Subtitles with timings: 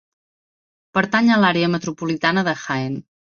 [0.97, 2.99] Pertany a l'Àrea Metropolitana de Jaén.